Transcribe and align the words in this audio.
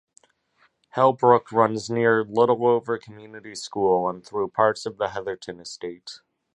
"Hell 0.89 1.13
Brook" 1.13 1.51
runs 1.51 1.87
near 1.87 2.25
Littleover 2.25 2.99
Community 2.99 3.53
School 3.53 4.09
and 4.09 4.25
through 4.25 4.47
parts 4.49 4.87
of 4.87 4.97
the 4.97 5.09
Heatherton 5.09 5.59
estate. 5.59 6.21